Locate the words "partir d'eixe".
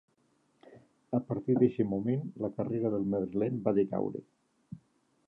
1.27-1.85